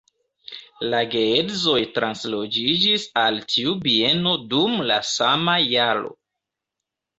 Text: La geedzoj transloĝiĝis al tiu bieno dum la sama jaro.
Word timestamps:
La 0.93 1.01
geedzoj 1.15 1.81
transloĝiĝis 1.97 3.05
al 3.25 3.39
tiu 3.53 3.75
bieno 3.85 4.35
dum 4.57 4.83
la 4.93 5.01
sama 5.13 5.59
jaro. 5.69 6.13